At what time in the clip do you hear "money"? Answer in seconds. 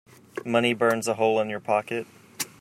0.43-0.73